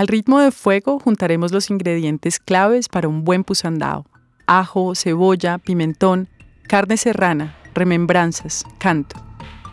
[0.00, 4.06] Al ritmo de fuego juntaremos los ingredientes claves para un buen pusandao.
[4.46, 6.26] Ajo, cebolla, pimentón,
[6.66, 9.22] carne serrana, remembranzas, canto.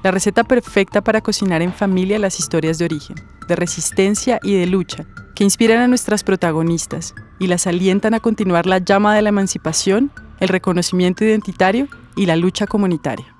[0.04, 3.16] La receta perfecta para cocinar en familia las historias de origen,
[3.48, 8.66] de resistencia y de lucha, que inspiran a nuestras protagonistas y las alientan a continuar
[8.66, 11.88] la llama de la emancipación, el reconocimiento identitario
[12.18, 13.37] y la lucha comunitaria.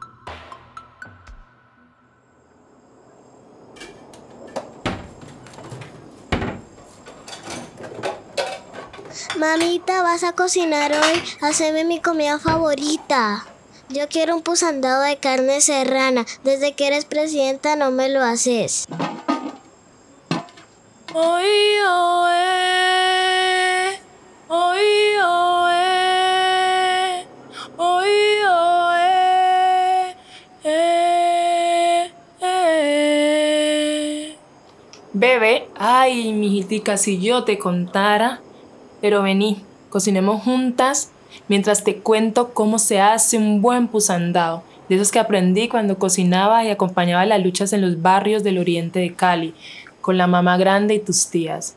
[9.38, 11.22] Mamita, ¿vas a cocinar hoy?
[11.42, 13.46] Haceme mi comida favorita.
[13.88, 16.26] Yo quiero un pusandado de carne serrana.
[16.44, 18.88] Desde que eres presidenta no me lo haces.
[35.14, 38.42] Bebé, ay, mijitica, si yo te contara
[39.02, 41.12] pero vení, cocinemos juntas
[41.48, 46.64] mientras te cuento cómo se hace un buen pusandado, de esos que aprendí cuando cocinaba
[46.64, 49.54] y acompañaba las luchas en los barrios del oriente de Cali,
[50.02, 51.76] con la mamá grande y tus tías.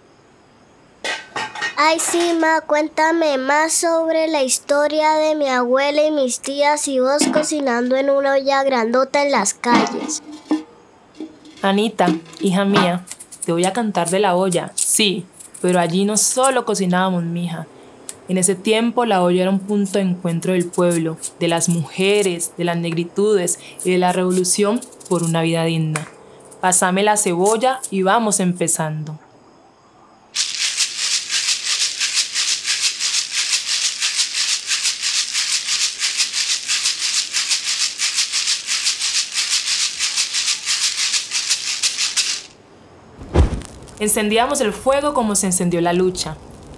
[1.82, 7.00] Ay, sí, ma, cuéntame más sobre la historia de mi abuela y mis tías y
[7.00, 10.22] vos cocinando en una olla grandota en las calles.
[11.62, 12.08] Anita,
[12.40, 13.04] hija mía,
[13.44, 15.26] te voy a cantar de la olla, sí,
[15.60, 17.66] pero allí no solo cocinábamos, mija.
[18.28, 22.52] En ese tiempo la olla era un punto de encuentro del pueblo, de las mujeres,
[22.56, 26.06] de las negritudes y de la revolución por una vida digna.
[26.60, 29.18] Pásame la cebolla y vamos empezando.
[44.00, 46.34] Encendíamos el fuego como se encendió la lucha.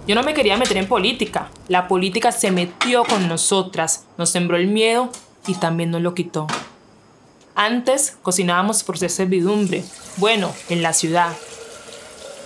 [0.09, 1.51] Yo no me quería meter en política.
[1.69, 5.09] La política se metió con nosotras, nos sembró el miedo
[5.47, 6.48] y también nos lo quitó.
[7.55, 9.85] Antes cocinábamos por ser servidumbre,
[10.17, 11.33] bueno, en la ciudad.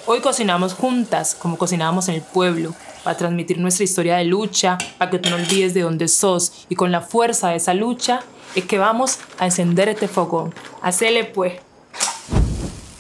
[0.05, 5.11] Hoy cocinamos juntas, como cocinábamos en el pueblo, para transmitir nuestra historia de lucha, para
[5.11, 6.67] que tú no olvides de dónde sos.
[6.69, 8.21] Y con la fuerza de esa lucha
[8.55, 10.55] es que vamos a encender este fogón.
[10.83, 11.55] Hacele pues.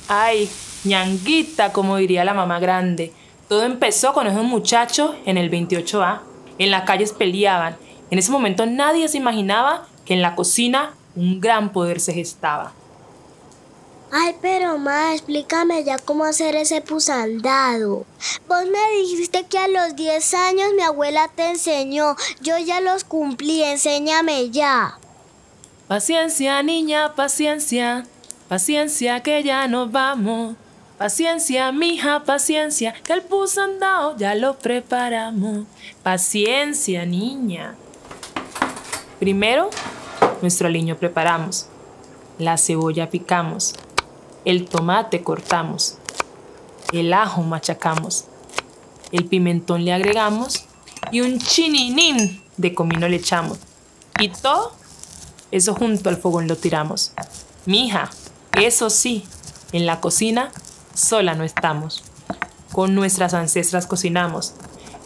[0.08, 0.48] Ay,
[0.86, 3.12] ñanguita, como diría la mamá grande.
[3.48, 6.20] Todo empezó con esos muchachos en el 28A.
[6.58, 7.76] En las calles peleaban.
[8.10, 12.72] En ese momento nadie se imaginaba que en la cocina un gran poder se gestaba.
[14.12, 18.06] Ay, pero ma, explícame ya cómo hacer ese pusandado.
[18.48, 22.16] Vos me dijiste que a los 10 años mi abuela te enseñó.
[22.40, 24.98] Yo ya los cumplí, enséñame ya.
[25.88, 28.06] Paciencia, niña, paciencia.
[28.48, 30.56] Paciencia que ya nos vamos.
[30.98, 35.66] Paciencia, mija, paciencia, que el pusandao ya lo preparamos.
[36.02, 37.74] Paciencia, niña.
[39.18, 39.68] Primero,
[40.40, 41.66] nuestro aliño preparamos.
[42.38, 43.74] La cebolla picamos.
[44.46, 45.98] El tomate cortamos.
[46.92, 48.24] El ajo machacamos.
[49.12, 50.64] El pimentón le agregamos.
[51.12, 53.58] Y un chininín de comino le echamos.
[54.18, 54.72] Y todo
[55.50, 57.12] eso junto al fogón lo tiramos.
[57.66, 58.08] Mija,
[58.52, 59.26] eso sí,
[59.72, 60.52] en la cocina
[60.96, 62.02] sola no estamos.
[62.72, 64.54] Con nuestras ancestras cocinamos.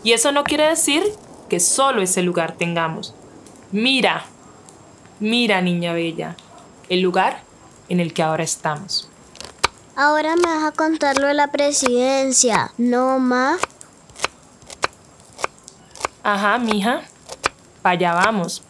[0.03, 1.03] Y eso no quiere decir
[1.49, 3.15] que solo ese lugar tengamos.
[3.73, 4.25] Mira,
[5.19, 6.37] mira niña bella,
[6.89, 7.43] el lugar
[7.89, 9.09] en el que ahora estamos.
[9.97, 13.59] Ahora me vas a contar lo de la presidencia, ¿no, ma?
[16.23, 17.03] Ajá, mija.
[17.83, 18.63] Para allá vamos.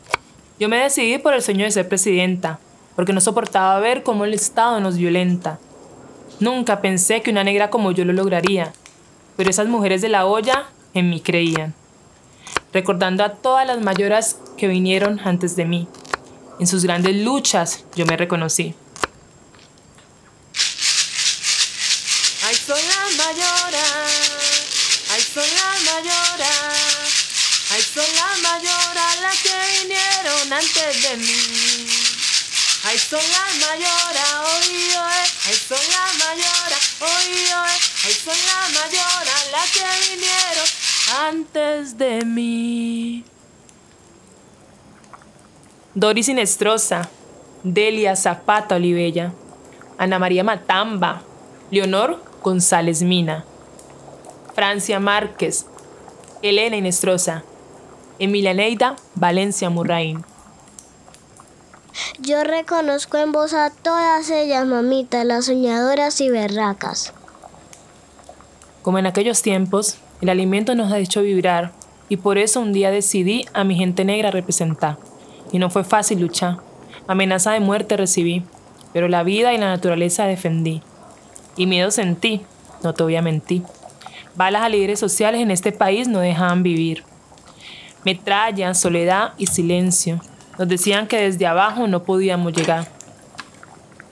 [0.58, 2.58] Yo me decidí por el sueño de ser presidenta,
[2.96, 5.58] porque no soportaba ver cómo el Estado nos violenta
[6.40, 8.72] Nunca pensé que una negra como yo lo lograría,
[9.36, 11.74] pero esas mujeres de la olla en mí creían.
[12.72, 15.86] Recordando a todas las mayoras que vinieron antes de mí.
[16.58, 18.74] En sus grandes luchas yo me reconocí.
[22.46, 24.30] Ay, son las mayoras,
[25.12, 26.50] ay, son las mayoras,
[27.70, 31.89] ay, son las mayoras las que vinieron antes de mí.
[32.82, 38.72] Ay, son las mayoras, hoy, hoy, ay, son las mayoras, hoy, hoy, ay, son las
[38.72, 40.66] mayoras las que vinieron
[41.28, 43.24] antes de mí.
[45.94, 47.10] Doris Sinestrosa,
[47.62, 49.34] Delia Zapata Olivella,
[49.98, 51.22] Ana María Matamba,
[51.70, 53.44] Leonor González Mina,
[54.54, 55.66] Francia Márquez,
[56.40, 57.44] Elena Inestrosa,
[58.18, 60.24] Emilia Neida Valencia Murraín.
[62.20, 67.12] Yo reconozco en vos a todas ellas, mamita, las soñadoras y berracas.
[68.82, 71.72] Como en aquellos tiempos, el alimento nos ha hecho vibrar
[72.08, 74.98] y por eso un día decidí a mi gente negra representar.
[75.52, 76.58] Y no fue fácil luchar.
[77.06, 78.44] Amenaza de muerte recibí,
[78.92, 80.82] pero la vida y la naturaleza defendí.
[81.56, 82.42] Y miedo sentí,
[82.82, 83.62] no te voy a mentir.
[84.34, 87.04] Balas a líderes sociales en este país no dejaban vivir.
[88.04, 90.20] Metralla, soledad y silencio.
[90.60, 92.86] Nos decían que desde abajo no podíamos llegar.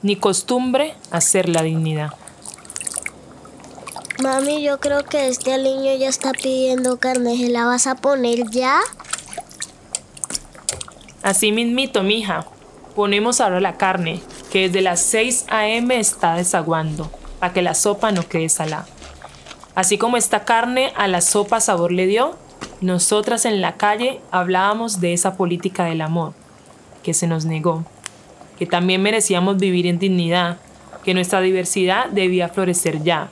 [0.00, 2.14] Ni costumbre hacer la dignidad.
[4.22, 7.36] Mami, yo creo que este niño ya está pidiendo carne.
[7.36, 8.80] ¿Se la vas a poner ya?
[11.22, 12.46] Así mismito, mija.
[12.94, 16.00] Ponemos ahora la carne, que desde las 6 a.m.
[16.00, 17.10] está desaguando,
[17.40, 18.86] para que la sopa no quede salada.
[19.74, 22.38] Así como esta carne a la sopa sabor le dio,
[22.80, 26.32] nosotras en la calle hablábamos de esa política del amor,
[27.08, 27.86] que se nos negó,
[28.58, 30.58] que también merecíamos vivir en dignidad,
[31.02, 33.30] que nuestra diversidad debía florecer ya.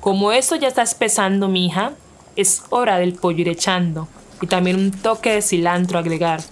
[0.00, 1.92] Como esto ya está espesando, mija,
[2.36, 4.08] es hora del pollo ir echando,
[4.42, 6.42] y también un toque de cilantro agregar,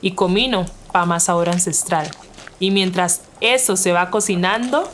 [0.00, 2.10] y comino para más sabor ancestral.
[2.58, 4.90] Y mientras eso se va cocinando,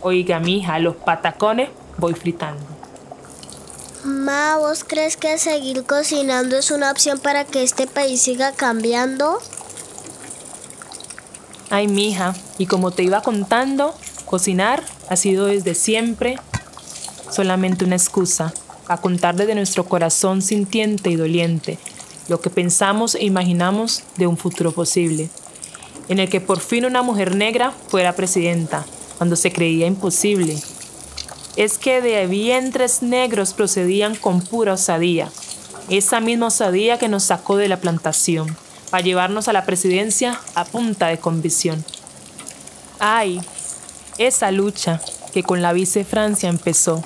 [0.00, 2.64] oiga, mija, los patacones voy fritando.
[4.04, 9.38] Ma, ¿vos crees que seguir cocinando es una opción para que este país siga cambiando?
[11.72, 13.94] Ay, mija, y como te iba contando,
[14.26, 16.36] cocinar ha sido desde siempre
[17.30, 18.52] solamente una excusa
[18.88, 21.78] a contar desde nuestro corazón sintiente y doliente
[22.28, 25.30] lo que pensamos e imaginamos de un futuro posible,
[26.08, 28.84] en el que por fin una mujer negra fuera presidenta,
[29.18, 30.60] cuando se creía imposible.
[31.56, 35.30] Es que de vientres negros procedían con pura osadía,
[35.88, 38.56] esa misma osadía que nos sacó de la plantación,
[38.90, 41.84] para llevarnos a la presidencia a punta de convicción.
[42.98, 43.40] Ay,
[44.18, 45.00] esa lucha
[45.32, 47.02] que con la vice Francia empezó,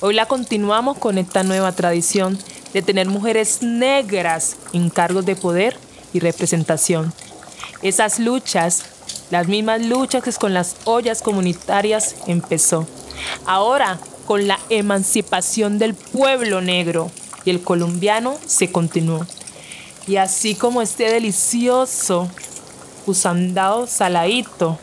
[0.00, 2.38] hoy la continuamos con esta nueva tradición
[2.72, 5.76] de tener mujeres negras en cargos de poder
[6.12, 7.12] y representación.
[7.82, 8.84] Esas luchas,
[9.30, 12.86] las mismas luchas que con las ollas comunitarias empezó.
[13.46, 17.10] Ahora, con la emancipación del pueblo negro
[17.44, 19.26] y el colombiano se continuó.
[20.06, 22.28] Y así como este delicioso
[23.06, 24.78] usandado saladito,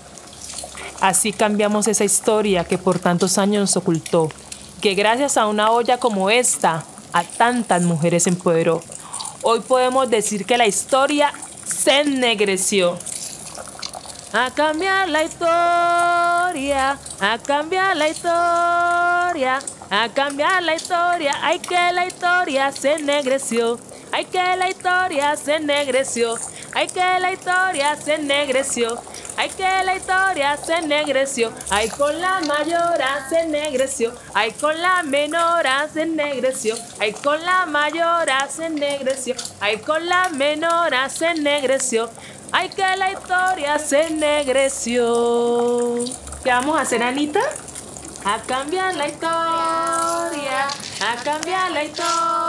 [0.99, 4.29] así cambiamos esa historia que por tantos años nos ocultó,
[4.81, 6.83] que gracias a una olla como esta,
[7.13, 8.81] a tantas mujeres empoderó.
[9.43, 11.33] Hoy podemos decir que la historia
[11.65, 12.97] se ennegreció.
[14.33, 19.59] A cambiar la historia, a cambiar la historia,
[19.89, 23.77] a cambiar la historia, hay que la historia se ennegreció.
[24.13, 26.35] Ay que la historia se ennegreció,
[26.73, 29.01] ay que la historia se ennegreció,
[29.37, 35.01] ay que la historia se ennegreció, ay con la mayora se ennegreció, ay con la
[35.03, 42.09] menora se ennegreció, ay con la mayora se ennegreció, ay con la menora se ennegreció,
[42.51, 45.95] ay que la historia se ennegreció.
[46.43, 47.39] ¿Qué vamos a hacer, Anita?
[48.25, 50.67] A cambiar la historia,
[51.01, 52.40] a cambiar la historia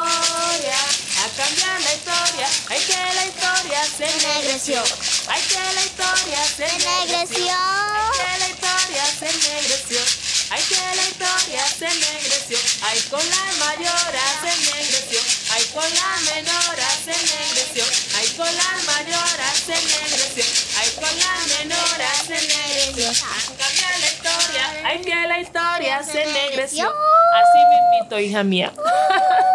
[1.52, 2.46] cambiar la historia.
[2.68, 4.82] Hay que la historia se ennegreció.
[5.28, 7.52] Hay que la historia se ennegreció.
[7.52, 10.00] Hay que la historia se ennegreció.
[10.50, 12.58] Hay que la historia se ennegreció.
[12.82, 15.20] Hay con la mayora se ennegreció.
[15.54, 17.84] Hay con la menora se ennegreció.
[18.16, 20.44] Hay con la mayora se ennegreció.
[20.78, 23.12] Hay con la menora se ennegreció.
[23.58, 24.64] Cambiar la historia.
[24.84, 26.88] Hay que la historia se ennegreció.
[26.88, 28.72] Así mismito, hija mía.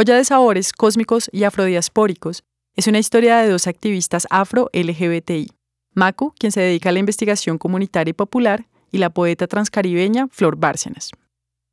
[0.00, 2.42] Olla de sabores cósmicos y afrodiaspóricos
[2.74, 5.50] es una historia de dos activistas afro-LGBTI.
[5.92, 10.56] Macu, quien se dedica a la investigación comunitaria y popular, y la poeta transcaribeña Flor
[10.56, 11.10] Bárcenas.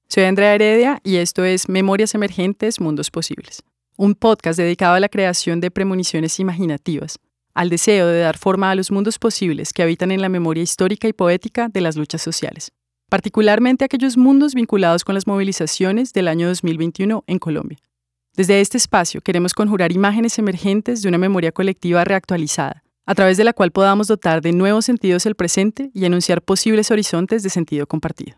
[0.10, 3.63] Soy Andrea Heredia y esto es Memorias Emergentes, Mundos Posibles,
[3.96, 7.19] un podcast dedicado a la creación de premoniciones imaginativas,
[7.53, 11.07] al deseo de dar forma a los mundos posibles que habitan en la memoria histórica
[11.07, 12.74] y poética de las luchas sociales,
[13.07, 17.79] particularmente aquellos mundos vinculados con las movilizaciones del año 2021 en Colombia.
[18.38, 23.44] Desde este espacio queremos conjurar imágenes emergentes de una memoria colectiva reactualizada, a través de
[23.44, 27.88] la cual podamos dotar de nuevos sentidos el presente y anunciar posibles horizontes de sentido
[27.88, 28.38] compartido.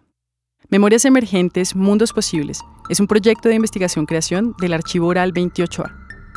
[0.70, 5.94] Memorias Emergentes, Mundos Posibles es un proyecto de investigación-creación del Archivo Oral 28A.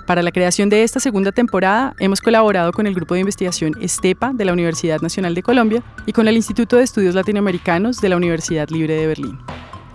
[0.08, 4.32] Para la creación de esta segunda temporada hemos colaborado con el Grupo de Investigación ESTEPA
[4.32, 8.16] de la Universidad Nacional de Colombia y con el Instituto de Estudios Latinoamericanos de la
[8.16, 9.38] Universidad Libre de Berlín.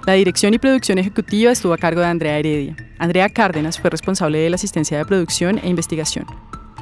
[0.07, 2.77] La dirección y producción ejecutiva estuvo a cargo de Andrea Heredia.
[2.97, 6.25] Andrea Cárdenas fue responsable de la asistencia de producción e investigación.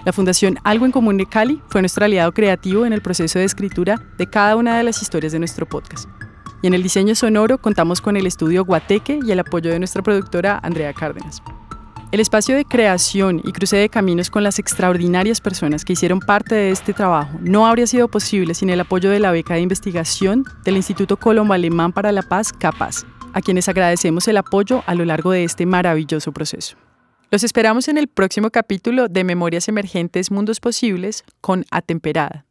[0.05, 3.45] La Fundación Algo en Común de Cali fue nuestro aliado creativo en el proceso de
[3.45, 6.07] escritura de cada una de las historias de nuestro podcast.
[6.61, 10.03] Y en el diseño sonoro contamos con el estudio Guateque y el apoyo de nuestra
[10.03, 11.41] productora Andrea Cárdenas.
[12.11, 16.53] El espacio de creación y cruce de caminos con las extraordinarias personas que hicieron parte
[16.53, 20.45] de este trabajo no habría sido posible sin el apoyo de la beca de investigación
[20.63, 23.03] del Instituto Colombo Alemán para la Paz, CAPAZ,
[23.35, 26.77] a quienes agradecemos el apoyo a lo largo de este maravilloso proceso.
[27.31, 32.45] Los esperamos en el próximo capítulo de Memorias Emergentes Mundos Posibles con Atemperada.